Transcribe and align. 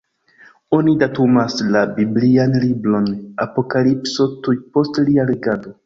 Oni 0.77 0.93
datumas 1.03 1.57
la 1.75 1.83
biblian 1.99 2.57
libron 2.65 3.13
Apokalipso 3.49 4.31
tuj 4.45 4.61
post 4.75 5.03
lia 5.09 5.33
regado. 5.35 5.77